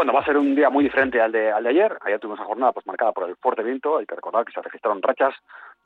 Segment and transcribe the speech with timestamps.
[0.00, 1.98] Bueno, va a ser un día muy diferente al de, al de ayer.
[2.00, 3.98] Ayer tuvimos una jornada pues, marcada por el fuerte viento.
[3.98, 5.34] Hay que recordar que se registraron rachas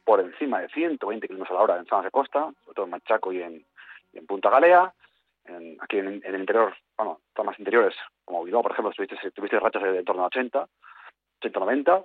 [0.05, 2.93] por encima de 120 kilómetros a la hora en zonas de costa, sobre todo en
[2.93, 3.67] Machaco y en,
[4.29, 4.95] Punta Galea.
[5.81, 9.99] aquí en, el interior, bueno, zonas interiores, como Bilbao, por ejemplo, tuviste, tuviste rachas de,
[9.99, 10.65] en torno a 80,
[11.39, 12.03] 80, 90.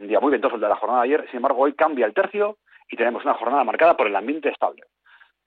[0.00, 1.26] Un día muy ventoso el de la jornada de ayer.
[1.30, 2.58] Sin embargo, hoy cambia el tercio
[2.90, 4.82] y tenemos una jornada marcada por el ambiente estable.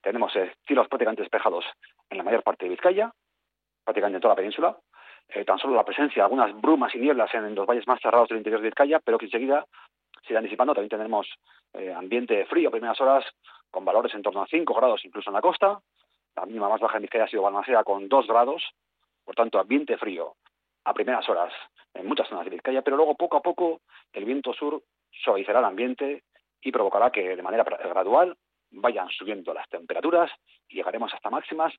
[0.00, 1.64] Tenemos eh, cielos prácticamente despejados
[2.10, 3.12] en la mayor parte de Vizcaya,
[3.84, 4.76] prácticamente en toda la península.
[5.28, 8.28] Eh, tan solo la presencia de algunas brumas y nieblas en, los valles más cerrados
[8.28, 9.64] del interior de Vizcaya, pero que enseguida
[10.26, 10.74] se irán disipando.
[10.74, 11.26] También tenemos
[11.74, 13.24] eh, ambiente frío a primeras horas,
[13.70, 15.80] con valores en torno a 5 grados incluso en la costa.
[16.36, 18.62] La mínima más baja en Vizcaya ha sido Balmaceda con 2 grados,
[19.24, 20.34] por tanto ambiente frío
[20.84, 21.52] a primeras horas
[21.94, 23.80] en muchas zonas de Vizcaya, pero luego poco a poco
[24.12, 26.24] el viento sur suavizará el ambiente
[26.60, 28.36] y provocará que de manera gradual
[28.70, 30.30] vayan subiendo las temperaturas
[30.68, 31.74] y llegaremos hasta máximas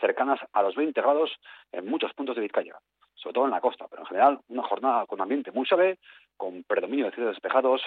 [0.00, 1.30] cercanas a los 20 grados
[1.72, 2.76] en muchos puntos de Vizcaya,
[3.14, 5.98] sobre todo en la costa, pero en general una jornada con ambiente muy suave,
[6.36, 7.82] con predominio de cielos despejados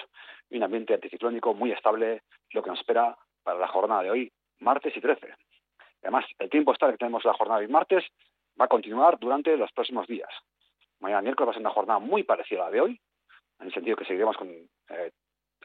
[0.50, 4.32] y un ambiente anticiclónico muy estable, lo que nos espera para la jornada de hoy,
[4.60, 5.34] martes y 13.
[6.02, 8.04] Además, el tiempo estable que tenemos la jornada de hoy, martes
[8.60, 10.30] va a continuar durante los próximos días.
[11.00, 13.00] Mañana miércoles va a ser una jornada muy parecida a la de hoy,
[13.60, 15.10] en el sentido que seguiremos con eh,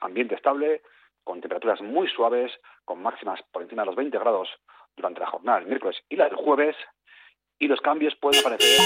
[0.01, 0.81] ambiente estable,
[1.23, 2.51] con temperaturas muy suaves,
[2.85, 4.49] con máximas por encima de los 20 grados
[4.97, 6.75] durante la jornada del miércoles y la del jueves,
[7.59, 8.79] y los cambios pueden aparecer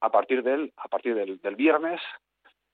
[0.00, 2.00] a partir del, a partir del, viernes,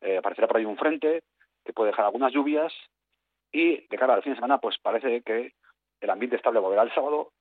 [0.01, 1.23] eh, aparecerá por ahí un frente
[1.65, 2.73] que puede dejar algunas lluvias,
[3.53, 5.53] y de cara al fin de semana, pues parece que
[6.01, 7.33] el ambiente estable volverá el sábado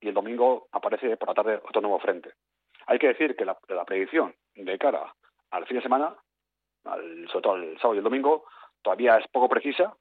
[0.00, 2.32] y el domingo aparece por la tarde otro nuevo frente.
[2.86, 5.14] Hay que decir que la, predicción de cara
[5.50, 6.16] al fin de semana,
[6.84, 8.44] al, sobre todo el sábado y el domingo,
[8.82, 9.94] todavía es poco precisa,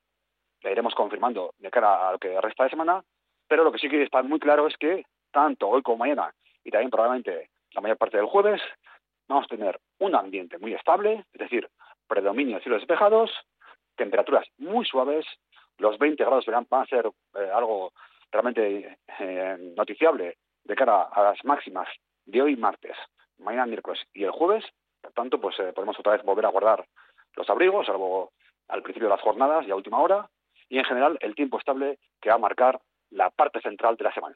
[0.61, 3.03] la iremos confirmando de cara a lo que resta de semana,
[3.49, 6.33] pero lo que sí que está muy claro es que tanto hoy como mañana
[6.63, 8.61] y también probablemente la mayor parte del jueves
[9.27, 11.67] vamos a tener un ambiente muy estable, es decir,
[12.07, 13.31] predominio de cielos despejados,
[13.95, 15.25] temperaturas muy suaves,
[15.77, 17.91] los 20 grados van a ser eh, algo
[18.31, 21.87] realmente eh, noticiable de cara a las máximas
[22.25, 22.95] de hoy martes,
[23.39, 24.63] mañana miércoles y el jueves.
[25.01, 26.85] Por tanto, pues eh, podemos otra vez volver a guardar
[27.35, 28.31] los abrigos, salvo
[28.67, 30.29] al principio de las jornadas y a última hora,
[30.67, 32.79] y en general el tiempo estable que va a marcar
[33.11, 34.35] la parte central de la semana.